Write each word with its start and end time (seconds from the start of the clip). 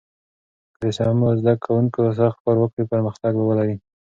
که 0.73 0.77
د 0.83 0.85
سمو 0.97 1.27
زده 1.39 1.53
کوونکو 1.63 2.01
سخت 2.19 2.37
کار 2.43 2.57
وکړي، 2.59 2.83
پرمختګ 2.93 3.31
به 3.37 3.43
ولري. 3.47 3.75